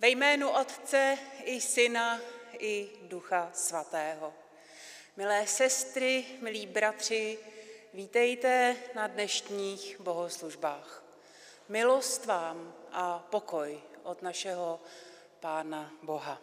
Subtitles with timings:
[0.00, 2.20] Ve jménu Otce i Syna
[2.58, 4.34] i Ducha Svatého.
[5.16, 7.38] Milé sestry, milí bratři,
[7.94, 11.04] vítejte na dnešních bohoslužbách.
[11.68, 14.80] Milost vám a pokoj od našeho
[15.40, 16.42] Pána Boha.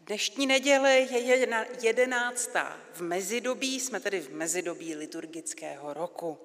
[0.00, 1.46] Dnešní neděle je
[1.80, 6.38] jedenáctá v mezidobí, jsme tedy v mezidobí liturgického roku.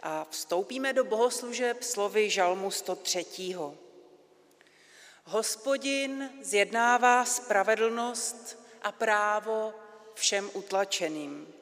[0.00, 3.24] A vstoupíme do bohoslužeb slovy Žalmu 103.
[5.28, 9.74] Hospodin zjednává spravedlnost a právo
[10.14, 11.54] všem utlačeným.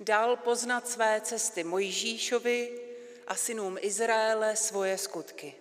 [0.00, 2.80] Dal poznat své cesty Mojžíšovi
[3.26, 5.54] a synům Izraele svoje skutky.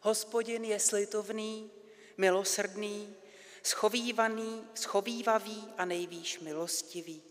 [0.00, 1.70] Hospodin je slitovný,
[2.16, 3.16] milosrdný,
[3.62, 7.22] schovývaný, schovývavý a nejvýš milostivý.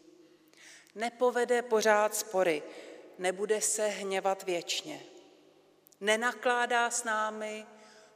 [0.95, 2.63] Nepovede pořád spory,
[3.17, 5.03] nebude se hněvat věčně.
[6.01, 7.65] Nenakládá s námi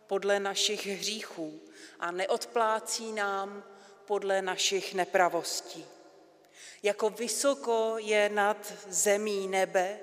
[0.08, 1.62] podle našich hříchů
[2.00, 3.64] a neodplácí nám
[4.06, 5.86] podle našich nepravostí.
[6.84, 10.00] Jako vysoko je nad zemí nebe,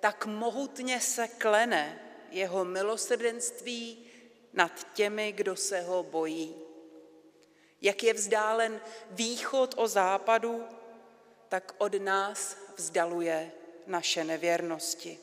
[0.00, 2.00] tak mohutně se klene
[2.30, 4.06] jeho milosrdenství
[4.52, 6.54] nad těmi, kdo se ho bojí.
[7.82, 8.80] Jak je vzdálen
[9.10, 10.64] východ o západu,
[11.48, 13.52] tak od nás vzdaluje
[13.86, 15.18] naše nevěrnosti.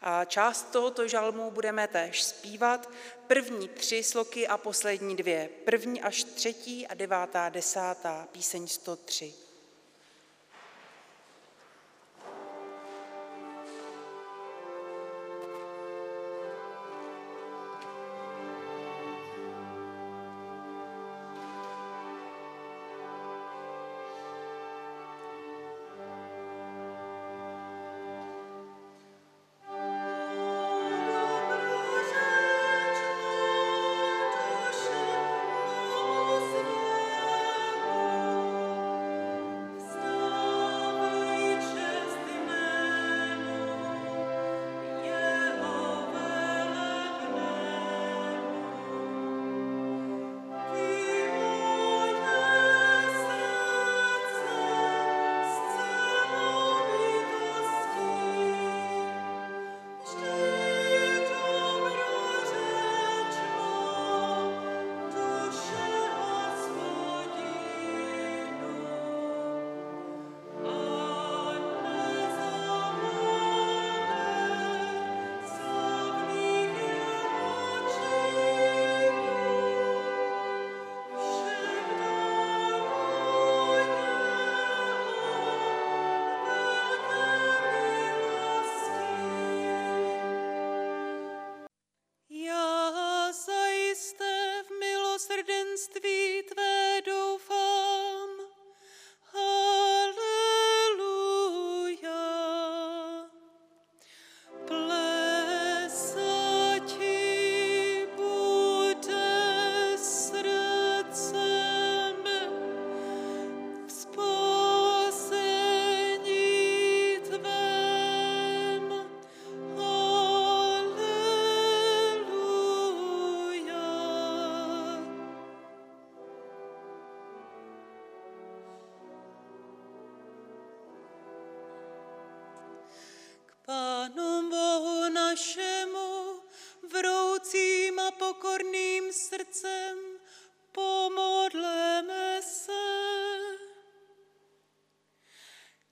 [0.00, 2.90] A část tohoto žalmu budeme též zpívat,
[3.26, 9.47] první tři sloky a poslední dvě, první až třetí a devátá desátá, píseň 103.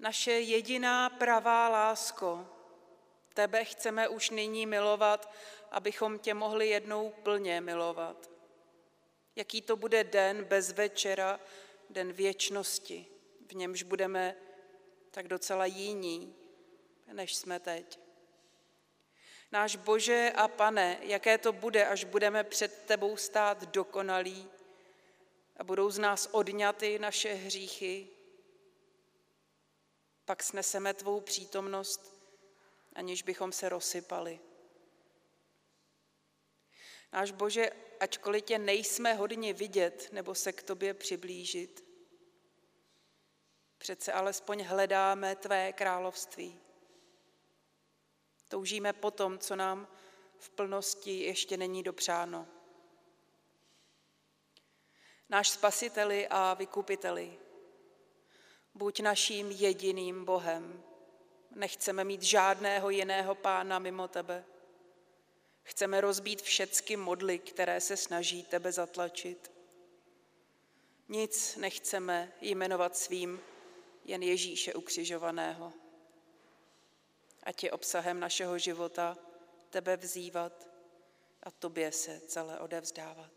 [0.06, 2.46] naše jediná pravá lásko.
[3.34, 5.32] Tebe chceme už nyní milovat,
[5.70, 8.30] abychom tě mohli jednou plně milovat.
[9.36, 11.40] Jaký to bude den bez večera,
[11.90, 13.06] den věčnosti,
[13.46, 14.36] v němž budeme
[15.10, 16.34] tak docela jiní,
[17.12, 17.98] než jsme teď.
[19.52, 24.48] Náš Bože a Pane, jaké to bude, až budeme před Tebou stát dokonalí
[25.56, 28.16] a budou z nás odňaty naše hříchy,
[30.26, 32.20] pak sneseme tvou přítomnost,
[32.94, 34.40] aniž bychom se rozsypali.
[37.12, 37.70] Náš Bože,
[38.00, 41.84] ačkoliv tě nejsme hodně vidět nebo se k tobě přiblížit,
[43.78, 46.60] přece alespoň hledáme tvé království.
[48.48, 49.88] Toužíme po tom, co nám
[50.38, 52.48] v plnosti ještě není dopřáno.
[55.28, 57.38] Náš spasiteli a vykupiteli,
[58.76, 60.82] Buď naším jediným Bohem.
[61.54, 64.44] Nechceme mít žádného jiného pána mimo tebe.
[65.62, 69.52] Chceme rozbít všecky modly, které se snaží tebe zatlačit.
[71.08, 73.40] Nic nechceme jmenovat svým,
[74.04, 75.72] jen Ježíše ukřižovaného.
[77.42, 79.16] Ať je obsahem našeho života
[79.70, 80.68] tebe vzývat
[81.42, 83.35] a tobě se celé odevzdávat.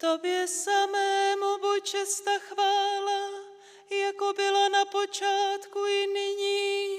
[0.00, 3.30] Tobě samému buď česta chvála,
[3.90, 6.96] jako byla na počátku i nyní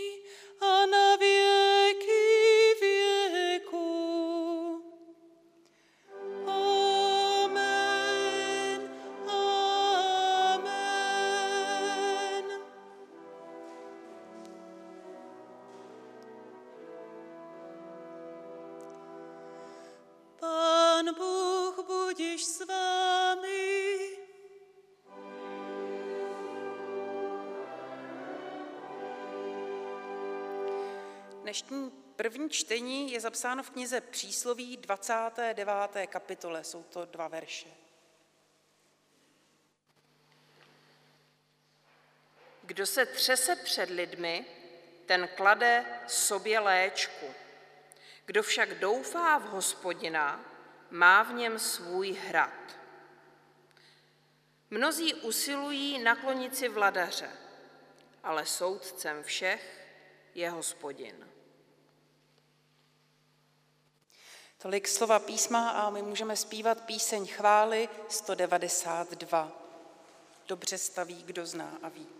[0.61, 2.58] a na věky
[32.29, 36.07] první čtení je zapsáno v knize Přísloví 29.
[36.07, 37.67] kapitole, jsou to dva verše.
[42.63, 44.45] Kdo se třese před lidmi,
[45.05, 47.25] ten klade sobě léčku.
[48.25, 50.45] Kdo však doufá v hospodina,
[50.89, 52.79] má v něm svůj hrad.
[54.69, 57.29] Mnozí usilují naklonit si vladaře,
[58.23, 59.87] ale soudcem všech
[60.35, 61.38] je hospodin.
[64.61, 69.51] Tolik slova písma a my můžeme zpívat píseň chvály 192.
[70.47, 72.19] Dobře staví, kdo zná a ví.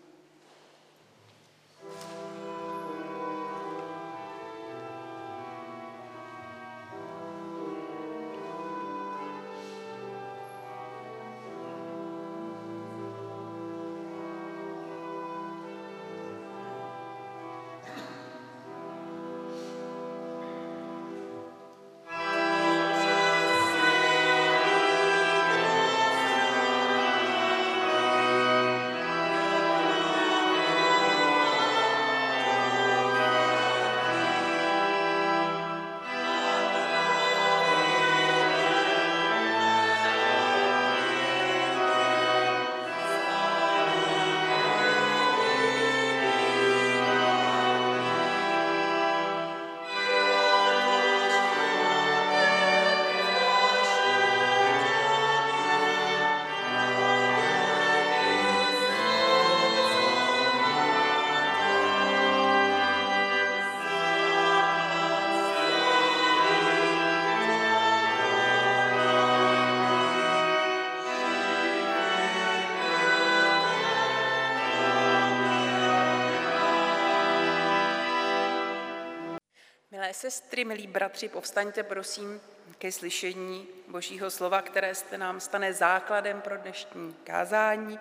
[80.10, 82.42] Milé sestry, milí bratři, povstaňte prosím
[82.78, 88.00] ke slyšení Božího slova, které se nám stane základem pro dnešní kázání.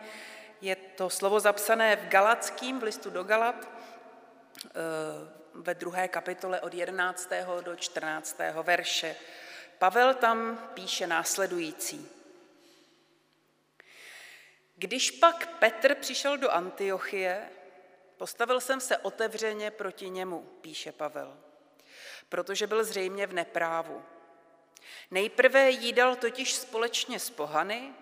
[0.60, 3.68] Je to slovo zapsané v Galackým, v listu do Galat,
[4.64, 4.70] eh,
[5.54, 7.62] ve druhé kapitole od 11.
[7.62, 8.62] do 14.
[8.62, 9.16] verše.
[9.78, 12.08] Pavel tam píše následující.
[14.76, 17.48] Když pak Petr přišel do Antiochie,
[18.16, 21.47] postavil jsem se otevřeně proti němu, píše Pavel
[22.28, 24.02] protože byl zřejmě v neprávu.
[25.10, 27.94] Nejprve jídal totiž společně s pohany,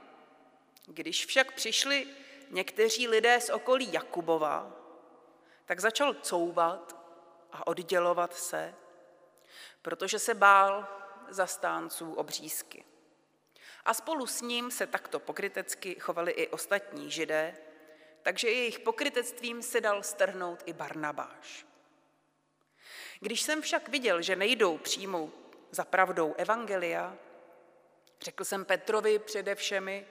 [0.87, 2.07] když však přišli
[2.51, 4.73] někteří lidé z okolí Jakubova,
[5.65, 6.97] tak začal couvat
[7.53, 8.75] a oddělovat se,
[9.83, 10.89] protože se bál
[11.29, 12.85] zastánců obřízky.
[13.85, 17.57] A spolu s ním se takto pokrytecky chovali i ostatní židé,
[18.23, 21.67] takže jejich pokrytectvím se dal strhnout i Barnabáš.
[23.21, 27.17] Když jsem však viděl, že nejdou přijmout za pravdou evangelia,
[28.21, 30.07] řekl jsem Petrovi přede všemi,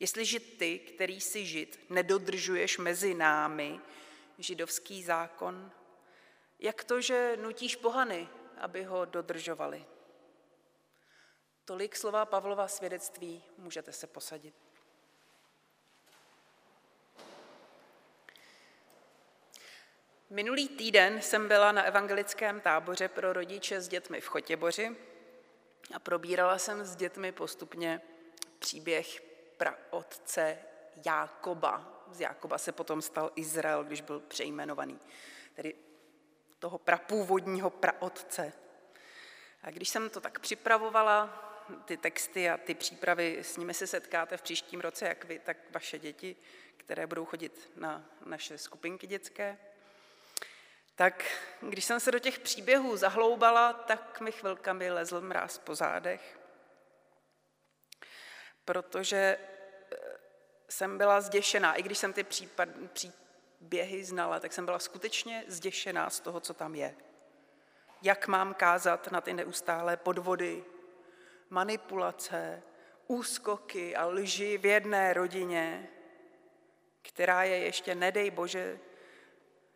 [0.00, 3.80] jestliže ty, který jsi žid, nedodržuješ mezi námi
[4.38, 5.72] židovský zákon,
[6.58, 9.84] jak to, že nutíš pohany, aby ho dodržovali?
[11.64, 14.54] Tolik slova Pavlova svědectví, můžete se posadit.
[20.32, 24.96] Minulý týden jsem byla na evangelickém táboře pro rodiče s dětmi v Chotěboři
[25.94, 28.00] a probírala jsem s dětmi postupně
[28.58, 29.22] příběh
[29.56, 30.58] praotce
[31.06, 32.04] Jákoba.
[32.10, 35.00] Z Jákoba se potom stal Izrael, když byl přejmenovaný,
[35.54, 35.74] tedy
[36.58, 38.52] toho prapůvodního praotce.
[39.62, 41.48] A když jsem to tak připravovala,
[41.84, 45.56] ty texty a ty přípravy, s nimi se setkáte v příštím roce, jak vy, tak
[45.70, 46.36] vaše děti,
[46.76, 49.58] které budou chodit na naše skupinky dětské,
[50.94, 51.24] Tak
[51.60, 56.40] když jsem se do těch příběhů zahloubala, tak mi chvilkami lezl mráz po zádech,
[58.64, 59.96] protože eh,
[60.68, 61.74] jsem byla zděšená.
[61.74, 66.54] I když jsem ty případ, příběhy znala, tak jsem byla skutečně zděšená z toho, co
[66.54, 66.94] tam je.
[68.02, 70.64] Jak mám kázat na ty neustálé podvody,
[71.50, 72.62] manipulace,
[73.06, 75.88] úskoky a lži v jedné rodině,
[77.02, 78.78] která je ještě, nedej Bože,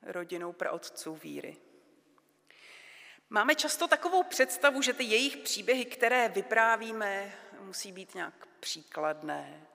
[0.06, 1.56] rodinou praotců víry.
[3.30, 9.66] Máme často takovou představu, že ty jejich příběhy, které vyprávíme, musí být nějak příkladné.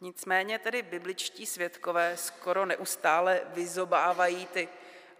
[0.00, 4.68] Nicméně tedy bibličtí svědkové skoro neustále vyzobávají ty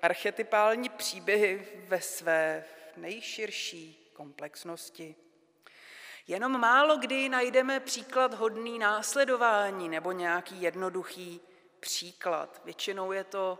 [0.02, 2.64] archetypální příběhy ve své
[2.96, 5.16] nejširší komplexnosti.
[6.26, 11.40] Jenom málo kdy najdeme příklad hodný následování nebo nějaký jednoduchý
[11.80, 12.60] příklad.
[12.64, 13.58] Většinou je to,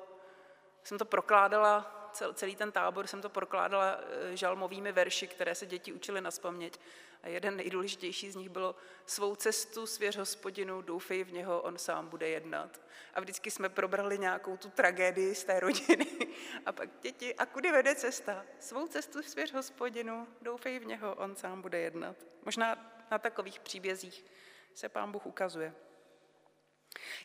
[0.85, 1.93] jsem to prokládala,
[2.35, 6.79] celý ten tábor jsem to prokládala eh, žalmovými verši, které se děti učily na spaměť.
[7.23, 8.75] A jeden nejdůležitější z nich bylo
[9.07, 12.81] svou cestu svěř hospodinu, doufej v něho, on sám bude jednat.
[13.15, 16.07] A vždycky jsme probrali nějakou tu tragédii z té rodiny.
[16.67, 18.45] A pak děti, a kudy vede cesta?
[18.61, 22.17] Svou cestu svěř hospodinu, doufej v něho, on sám bude jednat.
[22.45, 24.25] Možná na takových příbězích
[24.75, 25.75] se pán Bůh ukazuje.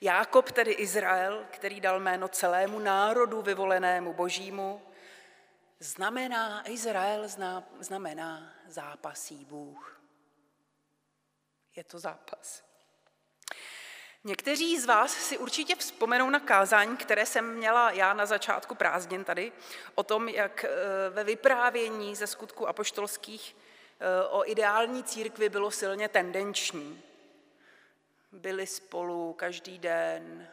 [0.01, 4.81] Jákob, tedy Izrael, který dal jméno celému národu vyvolenému božímu,
[5.79, 7.27] znamená, Izrael
[7.79, 10.01] znamená zápasí Bůh.
[11.75, 12.63] Je to zápas.
[14.23, 19.23] Někteří z vás si určitě vzpomenou na kázání, které jsem měla já na začátku prázdnin
[19.23, 19.51] tady,
[19.95, 20.69] o tom, jak eh,
[21.09, 23.55] ve vyprávění ze skutku apoštolských
[23.99, 27.03] eh, o ideální církvi bylo silně tendenční
[28.31, 30.47] byli spolu každý den,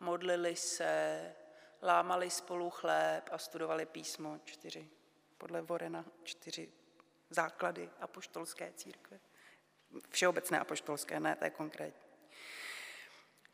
[0.00, 1.34] modlili se,
[1.82, 4.88] lámali spolu chléb a studovali písmo čtyři,
[5.38, 6.72] podle Vorena čtyři
[7.30, 9.20] základy apoštolské církve.
[10.08, 12.04] Všeobecné apoštolské, ne, to je konkrétní.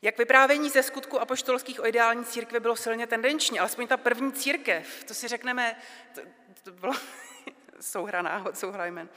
[0.01, 5.03] Jak vyprávění ze skutku apoštolských o ideální církvi bylo silně tendenční, alespoň ta první církev,
[5.03, 5.81] to si řekneme,
[6.15, 6.21] to,
[6.63, 6.93] to bylo
[7.79, 9.09] souhra náhod, souhra jmen.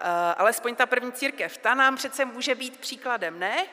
[0.00, 3.66] Uh, alespoň ta první církev, ta nám přece může být příkladem, ne?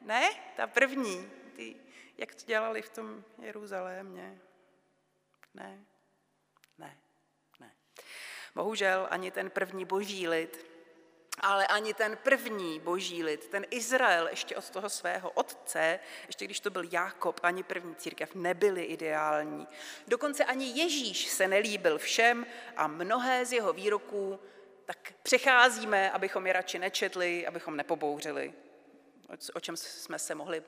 [0.00, 0.30] Ne?
[0.56, 1.76] Ta první, ty,
[2.18, 4.40] jak to dělali v tom Jeruzalémě.
[5.54, 5.84] Ne?
[6.78, 6.98] Ne,
[7.60, 7.70] ne.
[8.54, 10.66] Bohužel ani ten první boží lid,
[11.40, 16.60] ale ani ten první boží lid, ten Izrael ještě od toho svého otce, ještě když
[16.60, 19.68] to byl Jákob, ani první církev nebyly ideální.
[20.08, 24.40] Dokonce ani Ježíš se nelíbil všem a mnohé z jeho výroků
[24.84, 28.54] tak přecházíme, abychom je radši nečetli, abychom nepobouřili
[29.54, 30.62] o čem jsme se mohli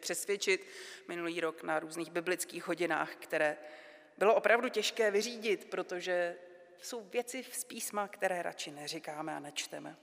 [0.00, 0.66] přesvědčit
[1.08, 3.56] minulý rok na různých biblických hodinách, které
[4.18, 6.36] bylo opravdu těžké vyřídit, protože
[6.82, 9.96] jsou věci z písma, které radši neříkáme a nečteme.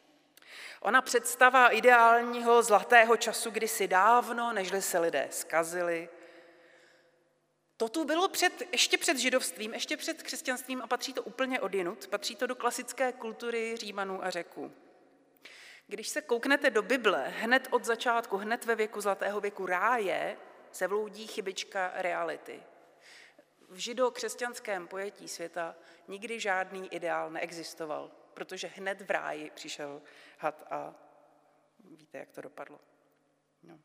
[0.80, 6.10] Ona představa ideálního zlatého času kdysi dávno, nežli se lidé skazili.
[7.78, 12.08] To tu bylo před, ještě před židovstvím, ještě před křesťanstvím a patří to úplně odinut.
[12.08, 14.72] Patří to do klasické kultury Římanů a Řeků.
[15.88, 20.38] Když se kouknete do Bible, hned od začátku, hned ve věku zlatého věku ráje,
[20.72, 22.64] se vloudí chybička reality.
[23.70, 25.76] V židokřesťanském pojetí světa
[26.08, 30.02] nikdy žádný ideál neexistoval, protože hned v ráji přišel
[30.40, 30.96] had a
[31.80, 32.80] víte, jak to dopadlo.
[33.64, 33.80] No.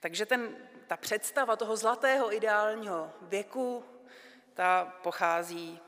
[0.00, 0.56] Takže ten,
[0.88, 3.84] ta představa toho zlatého ideálního věku,
[4.54, 5.80] ta pochází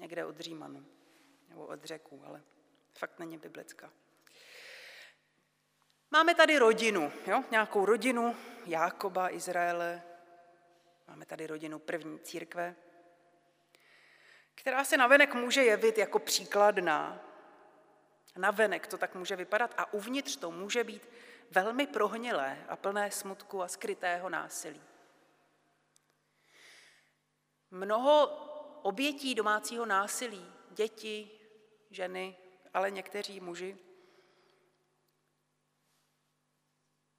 [0.00, 0.86] někde od Římanu
[1.48, 2.42] nebo od řeků, ale
[2.98, 3.90] Fakt není biblická.
[6.10, 7.44] Máme tady rodinu, jo?
[7.50, 8.36] nějakou rodinu
[8.66, 10.02] Jákoba, Izraele.
[11.08, 12.74] Máme tady rodinu první církve,
[14.54, 17.27] která se navenek může jevit jako příkladná.
[18.36, 21.08] Navenek to tak může vypadat a uvnitř to může být
[21.50, 24.82] velmi prohnilé a plné smutku a skrytého násilí.
[27.70, 28.26] Mnoho
[28.82, 31.30] obětí domácího násilí, děti,
[31.90, 32.36] ženy,
[32.74, 33.78] ale někteří muži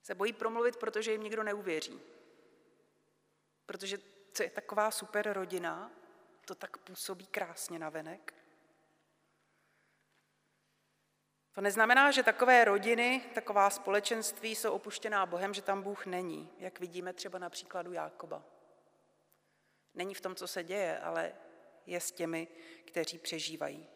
[0.09, 2.01] se bojí promluvit, protože jim nikdo neuvěří.
[3.65, 3.97] Protože
[4.33, 5.91] co je taková super rodina,
[6.45, 8.38] to tak působí krásně na venek.
[11.51, 16.79] To neznamená, že takové rodiny, taková společenství jsou opuštěná Bohem, že tam Bůh není, jak
[16.79, 18.43] vidíme třeba na příkladu Jákoba.
[19.93, 21.33] Není v tom, co se děje, ale
[21.85, 22.47] je s těmi,
[22.85, 23.87] kteří přežívají.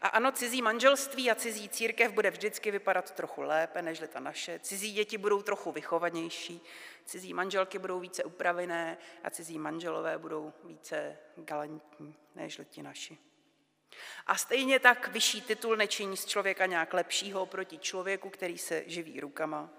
[0.00, 4.58] A ano, cizí manželství a cizí církev bude vždycky vypadat trochu lépe než ta naše.
[4.58, 6.60] Cizí děti budou trochu vychovanější,
[7.04, 13.18] cizí manželky budou více upravené a cizí manželové budou více galantní než ti naši.
[14.26, 19.20] A stejně tak vyšší titul nečiní z člověka nějak lepšího proti člověku, který se živí
[19.20, 19.70] rukama.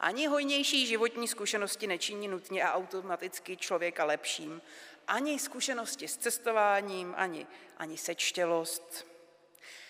[0.00, 4.62] Ani hojnější životní zkušenosti nečiní nutně a automaticky člověka lepším.
[5.06, 9.06] Ani zkušenosti s cestováním, ani, ani sečtělost.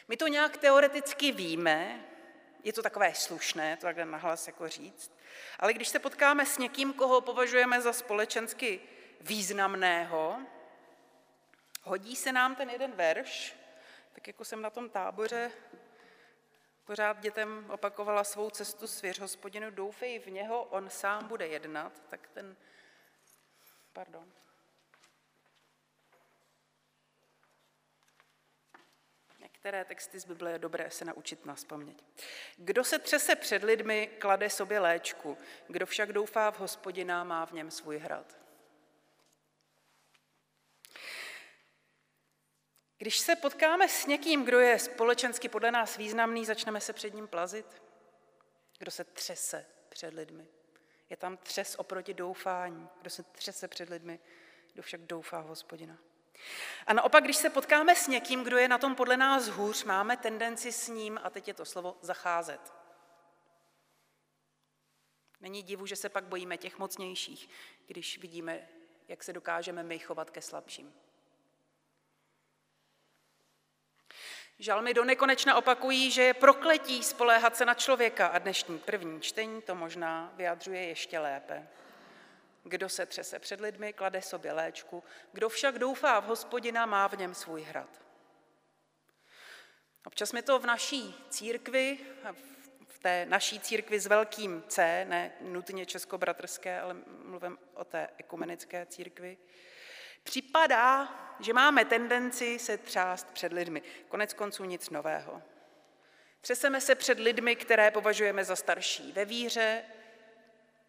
[0.09, 2.05] My to nějak teoreticky víme,
[2.65, 5.13] je to takové slušné, to takhle nahlas jako říct,
[5.59, 8.81] ale když se potkáme s někým, koho považujeme za společensky
[9.21, 10.39] významného,
[11.89, 13.57] hodí se nám ten jeden verš,
[14.13, 15.51] tak jako jsem na tom táboře
[16.85, 22.29] pořád dětem opakovala svou cestu svěř hospodinu, doufej v něho, on sám bude jednat, tak
[22.29, 22.57] ten,
[23.93, 24.33] pardon,
[29.41, 32.05] Některé texty z Bible je dobré se naučit na spaměť.
[32.57, 37.53] Kdo se třese před lidmi, klade sobě léčku, kdo však doufá v hospodina, má v
[37.53, 38.38] něm svůj hrad.
[42.99, 47.29] Když se potkáme s někým, kdo je společensky podle nás významný, začneme se před ním
[47.29, 47.83] plazit.
[48.79, 50.49] Kdo se třese před lidmi.
[51.11, 52.89] Je tam třes oproti doufání.
[53.01, 54.21] Kdo se třese před lidmi,
[54.73, 55.99] kdo však doufá v hospodina.
[56.87, 60.17] A naopak, když se potkáme s někým, kdo je na tom podle nás hůř, máme
[60.17, 62.73] tendenci s ním, a teď je to slovo, zacházet.
[65.41, 67.49] Není divu, že se pak bojíme těch mocnějších,
[67.87, 68.69] když vidíme,
[69.09, 70.95] jak se dokážeme my chovat ke slabším.
[74.61, 79.63] Žalmy do nekonečna opakují, že je prokletí spoléhat se na člověka a dnešní první čtení
[79.63, 81.69] to možná vyjadřuje ještě lépe.
[82.65, 87.19] Kdo se třese před lidmi, klade sobě léčku, kdo však doufá v hospodina, má v
[87.19, 87.89] něm svůj hrad.
[90.07, 91.99] Občas mi to v naší církvi,
[92.89, 98.87] v té naší církvi s velkým C, ne nutně českobratrské, ale mluvím o té ekumenické
[98.87, 99.39] církvi,
[100.23, 101.09] připadá,
[101.41, 103.83] že máme tendenci se třást před lidmi.
[104.09, 105.43] Konec konců nic nového.
[106.41, 109.85] Třeseme se před lidmi, které považujeme za starší ve víře,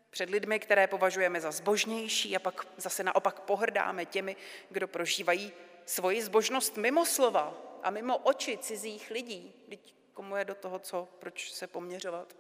[0.10, 4.36] před lidmi, které považujeme za zbožnější a pak zase naopak pohrdáme těmi,
[4.70, 5.54] kdo prožívají
[5.86, 9.54] svoji zbožnost mimo slova a mimo oči cizích lidí.
[9.70, 12.36] Teď komu je do toho co, proč se poměřovat?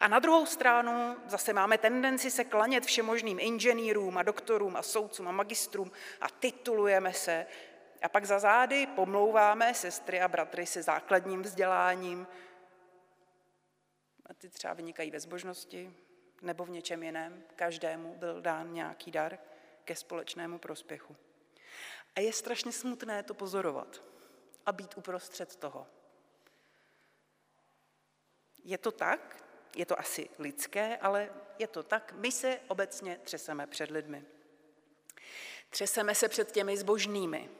[0.00, 5.28] A na druhou stranu zase máme tendenci se klanět všemožným inženýrům a doktorům a soudcům
[5.28, 7.46] a magistrům a titulujeme se
[8.02, 12.26] a pak za zády pomlouváme sestry a bratry se základním vzděláním.
[14.26, 15.94] A ty třeba vynikají ve zbožnosti,
[16.42, 17.44] nebo v něčem jiném.
[17.56, 19.38] Každému byl dán nějaký dar
[19.84, 21.16] ke společnému prospěchu.
[22.16, 24.02] A je strašně smutné to pozorovat
[24.66, 25.86] a být uprostřed toho.
[28.64, 29.45] Je to tak,
[29.76, 34.24] je to asi lidské, ale je to tak, my se obecně třeseme před lidmi.
[35.70, 37.50] Třeseme se před těmi zbožnými,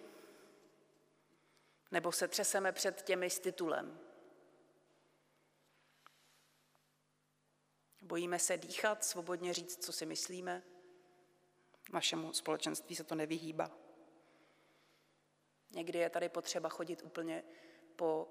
[1.90, 4.00] nebo se třeseme před těmi s titulem,
[8.06, 10.62] Bojíme se dýchat, svobodně říct, co si myslíme.
[11.92, 13.70] Našemu společenství se to nevyhýba.
[15.70, 17.44] Někdy je tady potřeba chodit úplně
[17.96, 18.28] po,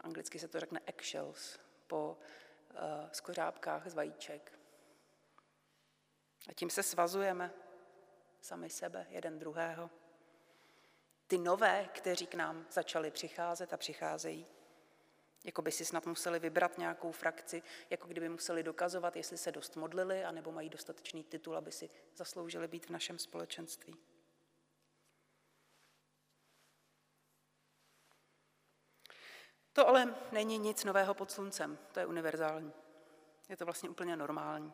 [0.00, 2.18] anglicky se to řekne eggshells, po
[2.74, 2.80] uh,
[3.12, 4.58] skořápkách z vajíček.
[6.48, 7.52] A tím se svazujeme
[8.40, 9.90] sami sebe, jeden druhého.
[11.26, 14.46] Ty nové, kteří k nám začali přicházet a přicházejí,
[15.44, 19.76] jako by si snad museli vybrat nějakou frakci, jako kdyby museli dokazovat, jestli se dost
[19.76, 23.96] modlili, anebo mají dostatečný titul, aby si zasloužili být v našem společenství.
[29.74, 32.72] To ale není nic nového pod sluncem, to je univerzální.
[33.48, 34.72] Je to vlastně úplně normální.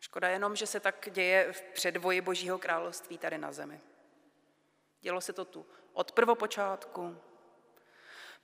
[0.00, 3.80] Škoda jenom, že se tak děje v předvoji Božího království tady na zemi.
[5.00, 7.16] Dělo se to tu od prvopočátku,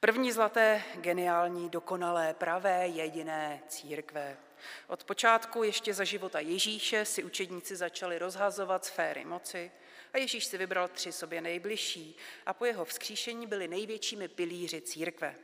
[0.01, 4.37] První zlaté, geniální, dokonalé, pravé, jediné církve.
[4.87, 9.71] Od počátku ještě za života Ježíše si učedníci začali rozhazovat sféry moci
[10.13, 12.17] a Ježíš si vybral tři sobě nejbližší
[12.47, 15.37] a po jeho vzkříšení byli největšími pilíři církve.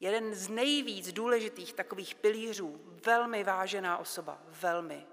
[0.00, 5.06] Jeden z nejvíc důležitých takových pilířů, velmi vážená osoba, velmi.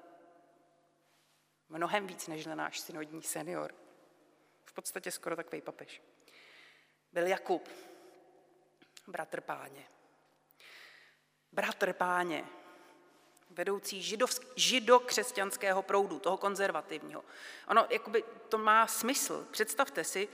[1.70, 3.76] Mnohem víc než náš synodní senior.
[4.66, 6.02] V podstatě skoro takový papež.
[7.12, 7.70] Byl Jakub,
[9.08, 9.88] bratr páně.
[11.52, 12.46] Bratr páně,
[13.52, 17.24] vedoucí židovsk, židokřesťanského proudu, toho konzervativního.
[17.68, 19.48] Ono, jakoby, to má smysl.
[19.52, 20.28] Představte si,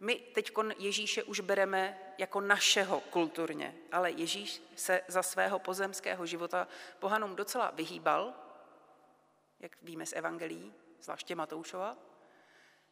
[0.00, 6.68] My teď Ježíše už bereme jako našeho kulturně, ale Ježíš se za svého pozemského života
[6.98, 8.34] pohanům docela vyhýbal,
[9.60, 11.96] jak víme z evangelií, zvláště Matoušova.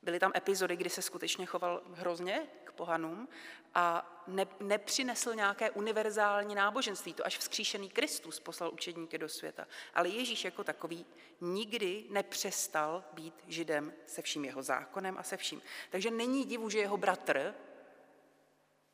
[0.03, 3.29] Byly tam epizody, kdy se skutečně choval hrozně pohanům
[3.75, 7.15] a ne, nepřinesl nějaké univerzální náboženství.
[7.15, 9.67] To až vzkříšený Kristus poslal učedníky do světa.
[9.95, 11.07] Ale Ježíš jako takový
[11.41, 15.63] nikdy nepřestal být židem se vším jeho zákonem a se vším.
[15.91, 17.55] Takže není divu, že jeho bratr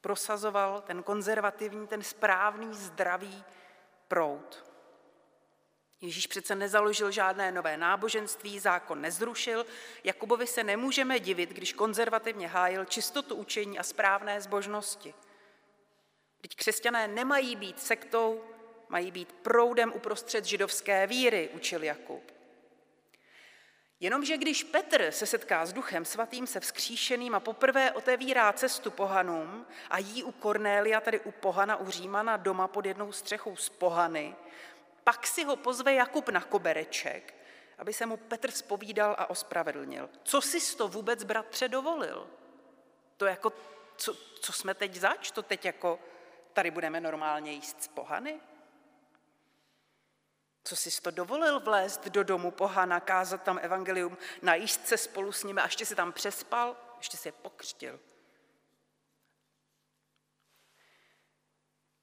[0.01, 3.45] prosazoval ten konzervativní, ten správný, zdravý
[4.09, 4.68] proud.
[6.01, 9.67] Ježíš přece nezaložil žádné nové náboženství, zákon nezrušil.
[10.05, 15.15] Jakubovi se nemůžeme divit, když konzervativně hájil čistotu učení a správné zbožnosti.
[16.41, 18.45] Teď křesťané nemají být sektou,
[18.89, 22.33] mají být proudem uprostřed židovské víry, učil Jakub.
[24.01, 29.67] Jenomže když Petr se setká s duchem svatým, se vzkříšeným a poprvé otevírá cestu pohanům
[29.91, 34.37] a jí u Kornélia, tedy u pohana, u Římana, doma pod jednou střechou z pohany,
[35.09, 37.35] pak si ho pozve Jakub na kobereček,
[37.79, 40.11] aby se mu Petr spovídal a ospravedlnil.
[40.23, 42.31] Co si to vůbec, bratře, dovolil?
[43.17, 43.53] To jako,
[43.97, 45.31] co, co jsme teď zač?
[45.31, 46.01] To teď jako
[46.53, 48.41] tady budeme normálně jíst z pohany?
[50.65, 55.45] Co si to dovolil vlézt do domu pohana, kázat tam evangelium, najíst se spolu s
[55.45, 58.01] nimi a ještě si tam přespal, ještě si je pokřtil.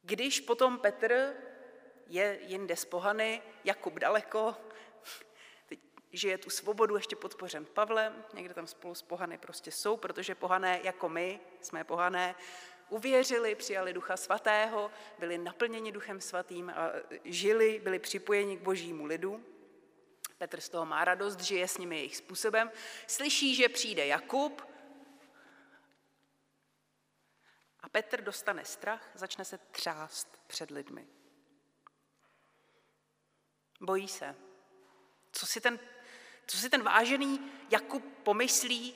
[0.02, 1.36] Když potom Petr
[2.08, 4.56] je jinde z pohany, Jakub daleko,
[5.66, 5.80] teď
[6.12, 10.80] žije tu svobodu ještě podpořen Pavlem, někde tam spolu s pohany prostě jsou, protože pohané
[10.84, 12.36] jako my, jsme pohané,
[12.90, 16.92] uvěřili, přijali Ducha Svatého, byli naplněni Duchem Svatým a
[17.24, 19.46] žili, byli připojeni k božímu lidu.
[20.38, 22.72] Petr z toho má radost, žije s nimi jejich způsobem.
[23.08, 24.62] Slyší, že přijde Jakub
[27.80, 31.08] a Petr dostane strach, začne se třást před lidmi.
[33.82, 34.36] Bojí se.
[35.32, 35.80] Co si ten,
[36.48, 38.96] co si ten vážený Jakub pomyslí?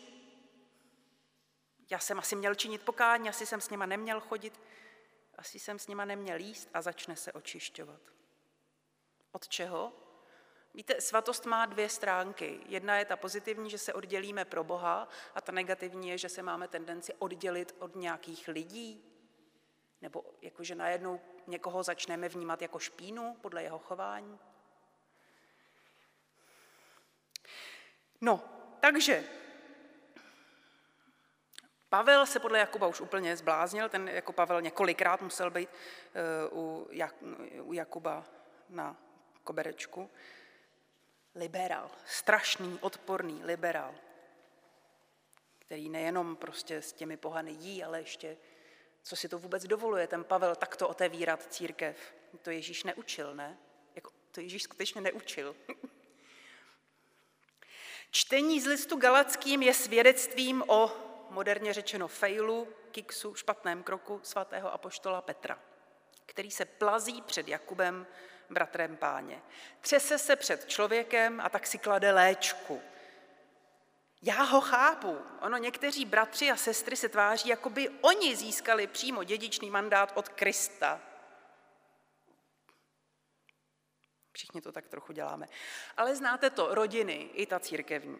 [1.90, 4.62] Já jsem asi měl činit pokání, asi jsem s nima neměl chodit,
[5.36, 8.02] asi jsem s nima neměl jíst a začne se očišťovat.
[9.32, 9.94] Od čeho?
[10.74, 12.60] Víte, svatost má dvě stránky.
[12.66, 16.44] Jedna je ta pozitivní, že se oddělíme pro Boha a ta negativní je, že se
[16.44, 19.04] máme tendenci oddělit od nějakých lidí.
[20.02, 24.40] Nebo jakože najednou někoho začneme vnímat jako špínu podle jeho chování.
[28.22, 28.44] No,
[28.80, 29.24] takže
[31.90, 36.88] Pavel se podle Jakuba už úplně zbláznil, ten jako Pavel několikrát musel být eh, u,
[36.92, 37.16] Jak,
[37.62, 38.26] u Jakuba
[38.70, 38.98] na
[39.44, 40.10] koberečku.
[41.36, 43.96] Liberál, strašný, odporný liberál,
[45.60, 48.38] který nejenom prostě s těmi pohany jí, ale ještě,
[49.02, 52.14] co si to vůbec dovoluje, ten Pavel takto otevírat církev.
[52.42, 53.58] To Ježíš neučil, ne?
[53.96, 55.56] Jako, to Ježíš skutečně neučil.
[58.12, 60.92] Čtení z listu Galackým je svědectvím o,
[61.30, 65.60] moderně řečeno, failu, kiksu, špatném kroku svatého apoštola Petra,
[66.26, 68.08] který se plazí před Jakubem,
[68.50, 69.42] bratrem páně.
[69.82, 72.82] Třese se před člověkem a tak si klade léčku.
[74.22, 75.18] Já ho chápu.
[75.42, 80.30] Ono někteří bratři a sestry se tváří, jako by oni získali přímo dědičný mandát od
[80.30, 81.02] Krista.
[84.32, 85.48] Všichni to tak trochu děláme.
[85.98, 88.18] Ale znáte to, rodiny, i ta církevní.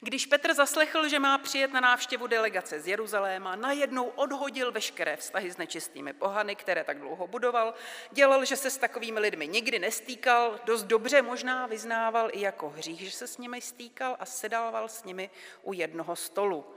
[0.00, 5.50] Když Petr zaslechl, že má přijet na návštěvu delegace z Jeruzaléma, najednou odhodil veškeré vztahy
[5.50, 7.74] s nečistými pohany, které tak dlouho budoval,
[8.10, 13.00] dělal, že se s takovými lidmi nikdy nestýkal, dost dobře možná vyznával i jako hřích,
[13.00, 15.30] že se s nimi stýkal a sedával s nimi
[15.62, 16.74] u jednoho stolu.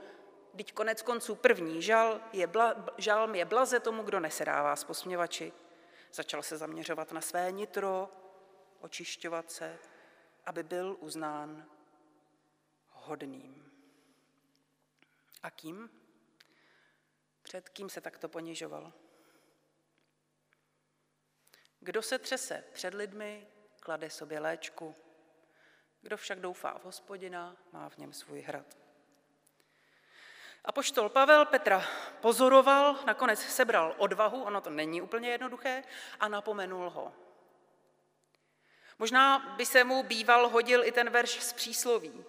[0.56, 5.52] Teď konec konců první žal je bla, žalm je blaze tomu, kdo nesedává s posměvači.
[6.12, 8.08] Začal se zaměřovat na své nitro,
[8.80, 9.78] očišťovat se,
[10.46, 11.70] aby byl uznán
[12.88, 13.72] hodným.
[15.42, 15.90] A kým?
[17.42, 18.92] Před kým se takto ponižoval?
[21.80, 23.46] Kdo se třese před lidmi,
[23.80, 24.94] klade sobě léčku.
[26.00, 28.81] Kdo však doufá v hospodina, má v něm svůj hrad.
[30.64, 31.84] A poštol Pavel Petra
[32.20, 35.82] pozoroval, nakonec sebral odvahu, ono to není úplně jednoduché,
[36.20, 37.12] a napomenul ho.
[38.98, 42.24] Možná by se mu býval hodil i ten verš z přísloví.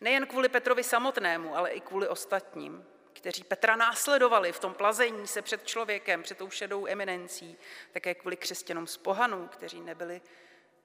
[0.00, 5.42] Nejen kvůli Petrovi samotnému, ale i kvůli ostatním, kteří Petra následovali v tom plazení se
[5.42, 7.58] před člověkem, před tou šedou eminencí,
[7.92, 10.22] také kvůli křesťanům z pohanů, kteří nebyli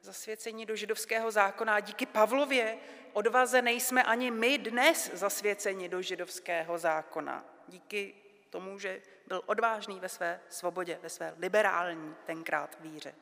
[0.01, 2.77] zasvěcení do židovského zákona a díky Pavlově
[3.13, 7.45] odvaze nejsme ani my dnes zasvěceni do židovského zákona.
[7.67, 8.15] Díky
[8.49, 13.15] tomu, že byl odvážný ve své svobodě, ve své liberální tenkrát víře.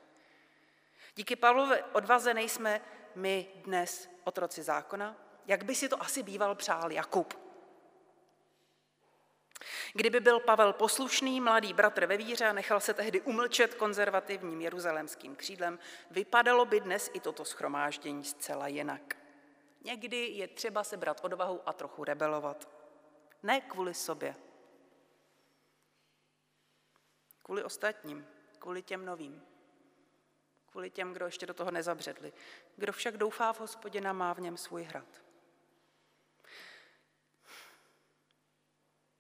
[1.16, 2.82] Díky Pavlové odvaze nejsme
[3.16, 5.16] my dnes otroci zákona,
[5.48, 7.49] jak by si to asi býval přál Jakub.
[9.94, 15.36] Kdyby byl Pavel poslušný mladý bratr ve víře a nechal se tehdy umlčet konzervativním jeruzalémským
[15.36, 15.80] křídlem,
[16.12, 19.18] vypadalo by dnes i toto schromáždění zcela jinak.
[19.82, 22.70] Někdy je třeba sebrat odvahu a trochu rebelovat.
[23.44, 24.36] Ne kvůli sobě.
[27.44, 28.28] Kvůli ostatním,
[28.60, 29.44] kvůli těm novým.
[30.72, 32.34] Kvůli těm, kdo ještě do toho nezabředli.
[32.76, 35.29] Kdo však doufá v hospodina, má v něm svůj hrad.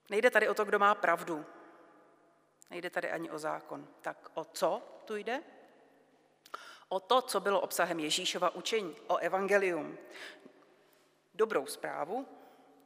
[0.10, 1.45] Nejde tady o to, kdo má pravdu.
[2.69, 3.88] Nejde tady ani o zákon.
[4.02, 5.43] Tak o co tu jde?
[6.88, 9.98] O to, co bylo obsahem Ježíšova učení, o evangelium.
[11.34, 12.28] Dobrou zprávu,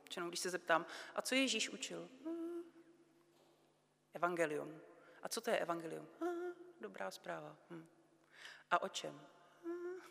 [0.09, 2.09] čenou když se zeptám, a co Ježíš učil?
[2.25, 2.63] Hmm.
[4.13, 4.81] Evangelium.
[5.23, 6.07] A co to je evangelium?
[6.21, 6.53] Hmm.
[6.81, 7.55] Dobrá zpráva.
[7.69, 7.87] Hmm.
[8.71, 9.21] A o čem?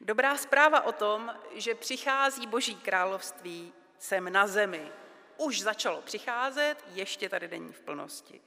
[0.00, 4.92] Dobrá zpráva o tom, že přichází Boží království sem na zemi.
[5.36, 8.40] Už začalo přicházet, ještě tady není v plnosti.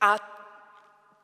[0.00, 0.16] A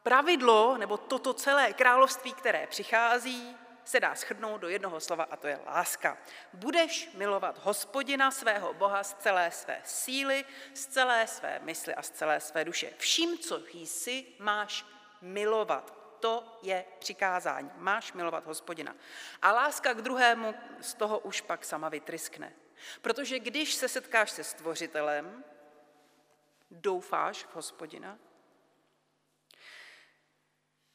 [0.02, 5.46] pravidlo, nebo toto celé království, které přichází, se dá schrnout do jednoho slova a to
[5.46, 6.18] je láska.
[6.52, 12.11] Budeš milovat hospodina svého Boha z celé své síly, z celé své mysli a z
[12.11, 12.92] celé své duše.
[12.98, 14.87] Vším, co jsi, máš
[15.20, 15.94] milovat.
[16.20, 17.70] To je přikázání.
[17.76, 18.94] Máš milovat hospodina.
[19.42, 22.52] A láska k druhému z toho už pak sama vytryskne.
[23.03, 25.45] Protože když se setkáš se stvořitelem,
[26.71, 28.19] doufáš v hospodina,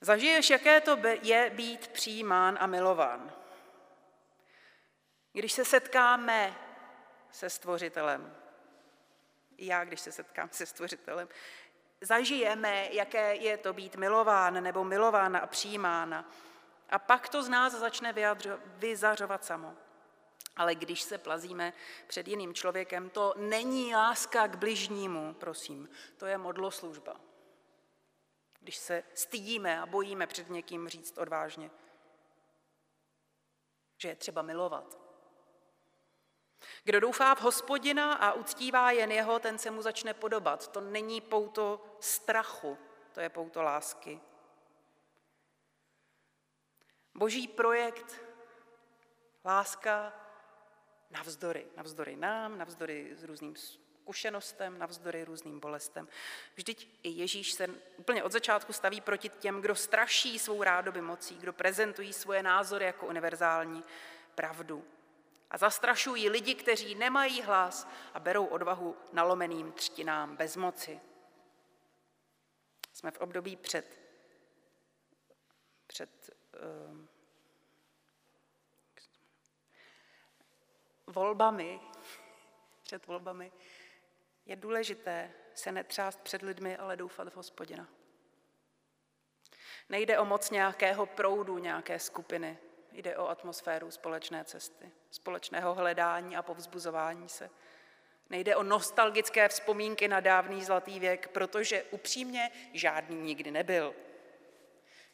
[0.01, 3.33] zažiješ, jaké to je být přijímán a milován.
[5.33, 6.55] Když se setkáme
[7.31, 8.37] se stvořitelem,
[9.57, 11.27] já, když se setkám se stvořitelem,
[12.01, 16.29] zažijeme, jaké je to být milován nebo milována a přijímána.
[16.89, 18.15] A pak to z nás začne
[18.65, 19.75] vyzařovat samo.
[20.55, 21.73] Ale když se plazíme
[22.07, 27.19] před jiným člověkem, to není láska k bližnímu, prosím, to je modloslužba.
[28.59, 31.71] Když se stydíme a bojíme před někým říct odvážně,
[33.97, 35.03] že je třeba milovat.
[36.83, 40.67] Kdo doufá v hospodina a uctívá jen jeho, ten se mu začne podobat.
[40.67, 42.77] To není pouto strachu,
[43.11, 44.21] to je pouto lásky.
[47.15, 48.21] Boží projekt,
[49.45, 50.22] láska
[51.13, 56.07] Navzdory, navzdory nám, navzdory různým zkušenostem, navzdory různým bolestem.
[56.55, 61.37] Vždyť i Ježíš se úplně od začátku staví proti těm, kdo straší svou rádoby mocí,
[61.37, 63.83] kdo prezentují svoje názory jako univerzální
[64.35, 64.85] pravdu.
[65.51, 70.99] A zastrašují lidi, kteří nemají hlas a berou odvahu nalomeným třtinám bez moci.
[72.93, 73.99] Jsme v období před,
[75.87, 77.12] před uh,
[81.07, 81.79] volbami,
[82.83, 83.51] před volbami,
[84.45, 87.87] je důležité se netřást před lidmi, ale doufat v hospodina.
[89.89, 92.57] Nejde o moc nějakého proudu, nějaké skupiny.
[92.91, 97.49] Jde o atmosféru společné cesty, společného hledání a povzbuzování se.
[98.29, 103.95] Nejde o nostalgické vzpomínky na dávný zlatý věk, protože upřímně žádný nikdy nebyl.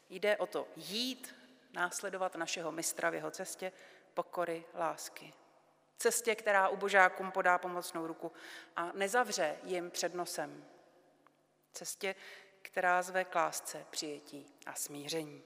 [0.08, 1.34] Jde o to jít,
[1.72, 3.72] následovat našeho mistra v jeho cestě
[4.14, 5.32] pokory, lásky
[6.00, 8.32] cestě, která ubožákům podá pomocnou ruku
[8.76, 10.64] a nezavře jim před nosem.
[11.72, 12.14] Cestě,
[12.62, 15.42] která zve k lásce, přijetí a smíření.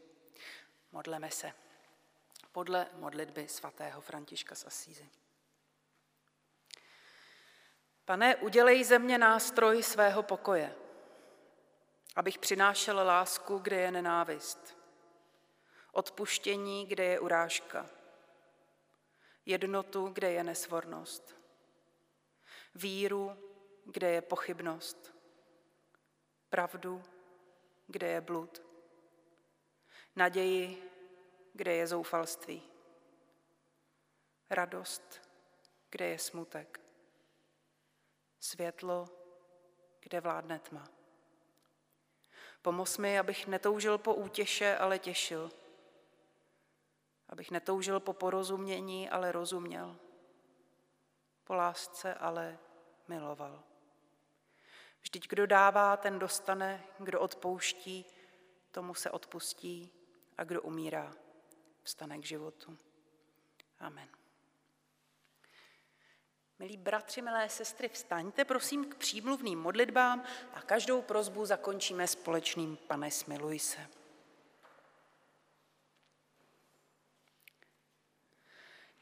[0.93, 1.53] Modleme se
[2.53, 5.09] podle modlitby svatého Františka z Asízy.
[8.05, 10.75] Pane, udělej ze mě nástroj svého pokoje,
[12.17, 14.79] abych přinášel lásku, kde je nenávist,
[15.93, 17.87] odpuštění, kde je urážka,
[19.47, 21.37] jednotu, kde je nesvornost,
[22.75, 23.37] víru,
[23.87, 25.15] kde je pochybnost,
[26.49, 27.03] pravdu,
[27.87, 28.63] kde je blud,
[30.17, 30.91] naději,
[31.53, 32.63] kde je zoufalství,
[34.51, 35.21] radost,
[35.91, 36.81] kde je smutek,
[38.41, 39.09] světlo,
[40.01, 40.89] kde vládne tma.
[42.63, 45.51] Pomoz mi, abych netoužil po útěše, ale těšil–
[47.35, 49.97] abych netoužil po porozumění, ale rozuměl,
[51.45, 52.59] po lásce, ale
[53.09, 53.63] miloval.
[55.01, 58.07] Vždyť kdo dává, ten dostane, kdo odpouští,
[58.71, 59.93] tomu se odpustí
[60.39, 61.15] a kdo umírá,
[61.83, 62.79] vstane k životu.
[63.79, 64.09] Amen.
[66.59, 73.11] Milí bratři, milé sestry, vstaňte prosím k přímluvným modlitbám a každou prozbu zakončíme společným Pane
[73.11, 74.04] smiluj se.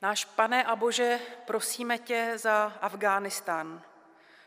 [0.03, 3.83] Náš pane a Bože, prosíme tě za Afghánistán.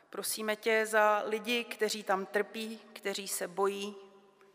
[0.10, 3.96] Prosíme tě za lidi, kteří tam trpí, kteří se bojí,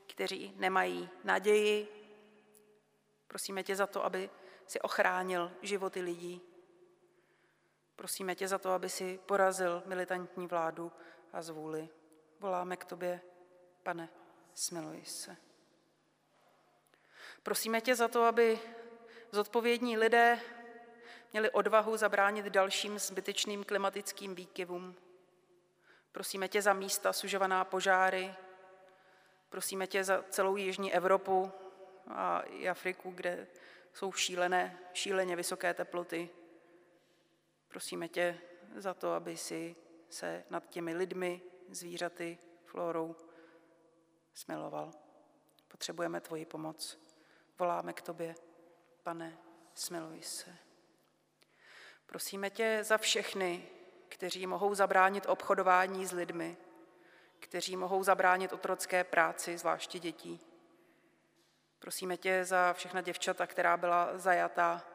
[0.06, 1.88] kteří nemají naději.
[3.28, 4.30] Prosíme tě za to, aby
[4.66, 6.40] si ochránil životy lidí.
[7.96, 10.92] Prosíme tě za to, aby si porazil militantní vládu
[11.32, 11.88] a zvůli.
[12.40, 13.20] Voláme k tobě,
[13.82, 14.08] pane,
[14.54, 15.36] smiluj se.
[17.42, 18.60] Prosíme tě za to, aby
[19.32, 20.40] zodpovědní lidé
[21.32, 24.96] měli odvahu zabránit dalším zbytečným klimatickým výkyvům.
[26.12, 28.34] Prosíme tě za místa sužovaná požáry,
[29.48, 31.52] prosíme tě za celou Jižní Evropu
[32.08, 33.46] a i Afriku, kde
[33.94, 36.30] jsou šílené, šíleně vysoké teploty.
[37.68, 38.38] Prosíme tě
[38.76, 39.76] za to, aby si
[40.08, 43.16] se nad těmi lidmi, zvířaty, florou
[44.34, 44.92] smiloval.
[45.68, 46.98] Potřebujeme tvoji pomoc.
[47.58, 48.34] Voláme k tobě,
[49.02, 49.38] pane,
[49.74, 50.69] smiluj se.
[52.10, 53.68] Prosíme tě za všechny,
[54.08, 56.56] kteří mohou zabránit obchodování s lidmi,
[57.38, 60.40] kteří mohou zabránit otrocké práci, zvláště dětí.
[61.78, 64.86] Prosíme tě za všechna děvčata, která byla zajatá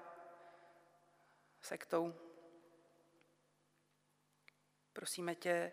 [1.62, 2.16] sektou.
[4.94, 5.72] Prosíme tě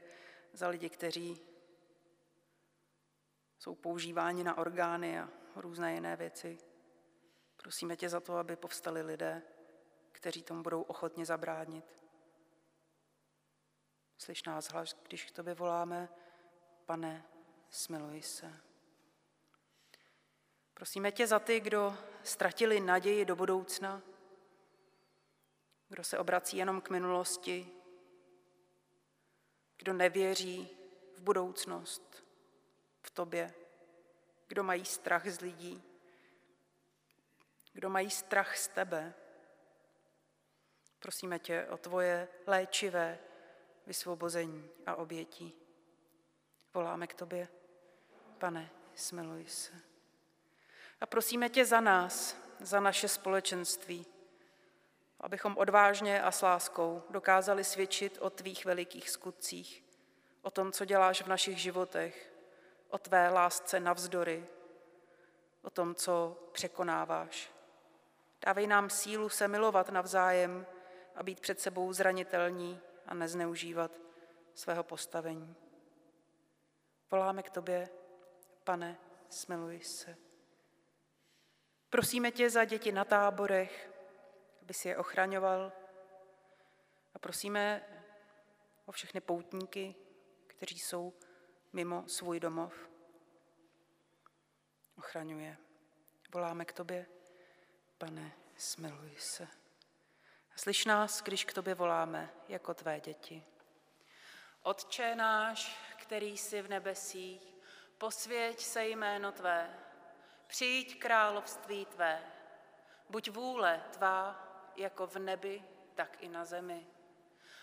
[0.52, 1.40] za lidi, kteří
[3.59, 6.59] jsou používáni na orgány a různé jiné věci.
[7.57, 9.42] Prosíme tě za to, aby povstali lidé,
[10.22, 11.85] kteří tomu budou ochotně zabránit.
[14.18, 16.08] Slyš nás hlas, když k tobě voláme,
[16.87, 17.24] pane,
[17.70, 18.61] smiluj se.
[20.74, 24.02] Prosíme tě za ty, kdo ztratili naději do budoucna,
[25.88, 27.72] kdo se obrací jenom k minulosti,
[29.76, 30.68] kdo nevěří
[31.16, 32.24] v budoucnost,
[33.02, 33.54] v tobě,
[34.46, 35.82] kdo mají strach z lidí,
[37.72, 39.14] kdo mají strach z tebe.
[41.03, 43.19] Prosíme tě o tvoje léčivé
[43.87, 45.55] vysvobození a obětí.
[46.75, 47.49] Voláme k tobě,
[48.38, 49.73] pane, smiluj se.
[51.01, 54.07] A prosíme tě za nás, za naše společenství,
[55.21, 59.85] abychom odvážně a s láskou dokázali svědčit o tvých velikých skutcích,
[60.43, 62.33] o tom, co děláš v našich životech,
[62.88, 64.47] o tvé lásce navzdory,
[65.62, 67.53] o tom, co překonáváš.
[68.47, 70.67] Dávej nám sílu se milovat navzájem
[71.14, 73.92] a být před sebou zranitelní a nezneužívat
[74.55, 75.57] svého postavení.
[77.11, 77.88] Voláme k tobě,
[78.64, 78.98] pane,
[79.29, 80.16] smiluj se.
[81.90, 83.92] Prosíme tě za děti na táborech,
[84.62, 85.72] aby si je ochraňoval.
[87.14, 87.87] A prosíme
[88.87, 89.94] o všechny poutníky,
[90.46, 91.12] kteří jsou
[91.72, 92.88] mimo svůj domov.
[94.98, 95.57] Ochraňuje.
[96.35, 97.07] Voláme k tobě,
[97.98, 99.62] pane, smiluj se.
[100.57, 103.45] Slyš nás, když k tobě voláme jako tvé děti.
[104.62, 107.55] Otče náš, který jsi v nebesích,
[107.99, 109.79] posvěť se jméno tvé,
[110.47, 112.23] přijď království tvé,
[113.11, 116.87] buď vůle tvá jako v nebi, tak i na zemi.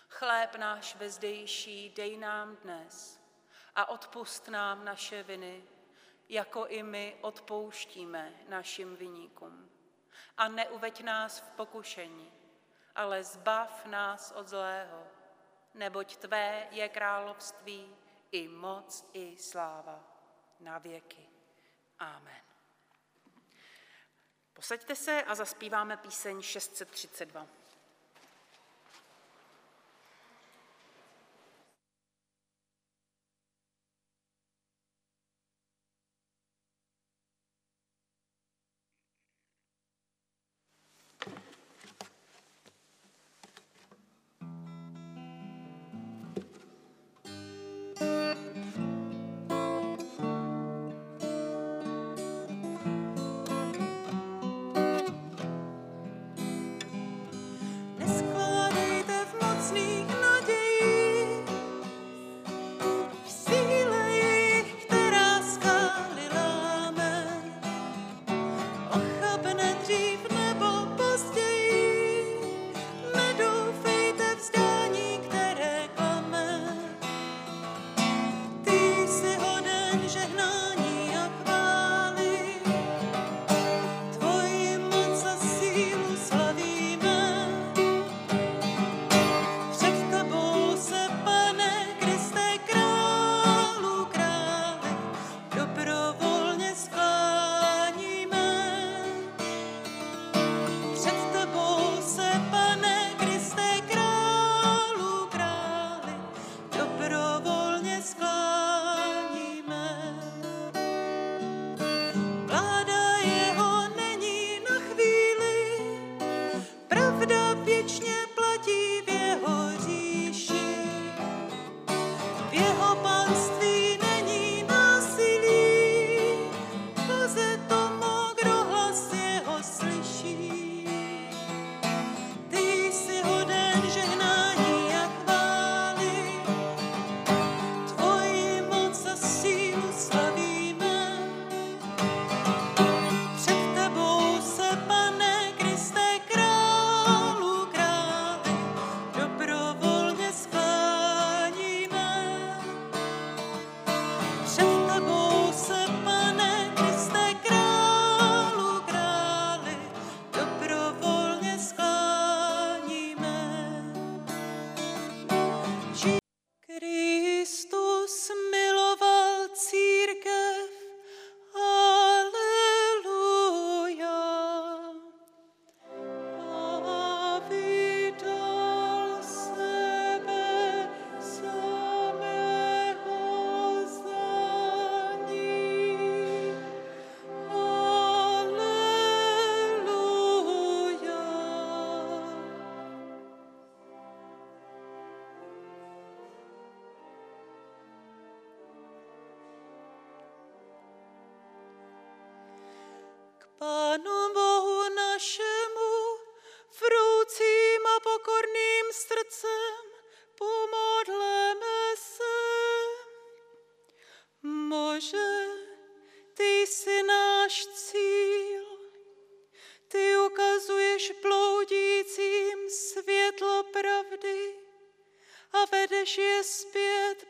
[0.08, 3.20] Chléb náš vezdejší dej nám dnes
[3.74, 5.64] a odpust nám naše viny,
[6.28, 9.70] jako i my odpouštíme našim viníkům.
[10.36, 12.39] A neuveď nás v pokušení,
[12.94, 15.06] ale zbav nás od zlého,
[15.74, 17.96] neboť Tvé je království
[18.32, 20.04] i moc, i sláva
[20.60, 21.28] na věky.
[21.98, 22.42] Amen.
[24.52, 27.59] Posaďte se a zaspíváme píseň 632.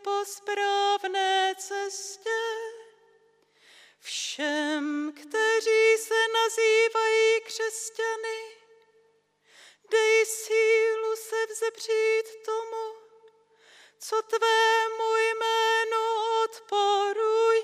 [0.05, 2.41] po správné cestě.
[4.01, 8.41] Všem, kteří se nazývají křesťany,
[9.91, 12.95] dej sílu se vzepřít tomu,
[13.99, 16.05] co tvému jménu
[16.45, 17.61] odporuje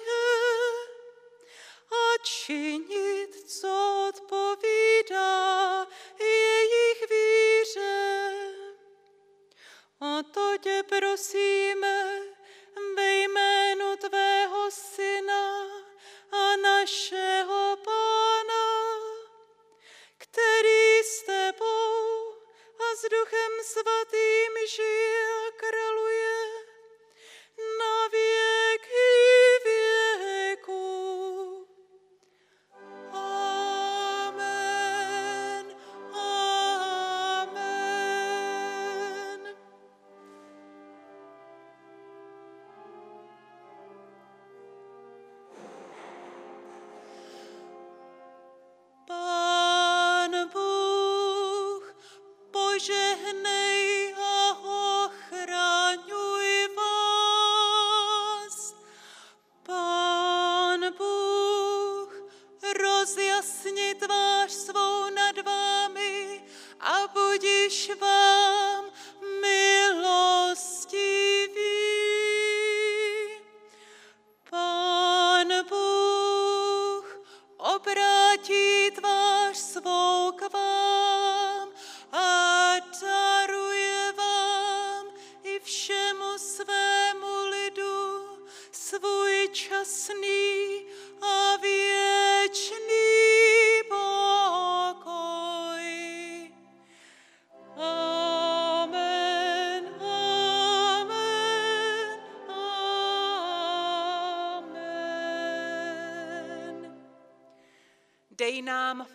[1.91, 5.87] a činit, co odpovídá
[6.19, 8.66] jejich víře.
[10.01, 12.21] A to tě prosíme
[12.97, 15.67] ve jménu tvého syna
[16.33, 18.67] a našeho pána,
[20.19, 22.33] který s tebou
[22.79, 26.26] a s duchem svatým žije a kraluje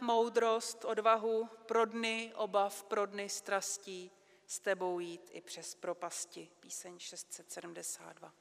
[0.02, 4.12] moudrost, odvahu, prodny obav, prodny strastí,
[4.47, 6.49] s tebou jít i přes propasti.
[6.60, 8.34] Píseň 672.